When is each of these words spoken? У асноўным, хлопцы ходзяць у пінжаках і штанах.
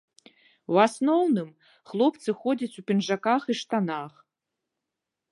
У 0.75 0.77
асноўным, 0.83 1.49
хлопцы 1.91 2.29
ходзяць 2.45 2.77
у 2.83 2.85
пінжаках 2.87 3.41
і 3.55 3.57
штанах. 3.61 4.13